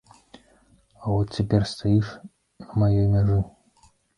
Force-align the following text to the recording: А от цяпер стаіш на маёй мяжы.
А 1.03 1.09
от 1.17 1.35
цяпер 1.37 1.67
стаіш 1.73 2.07
на 2.65 2.71
маёй 2.85 3.07
мяжы. 3.17 3.39